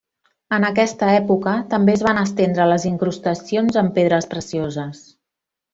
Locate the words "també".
1.75-1.95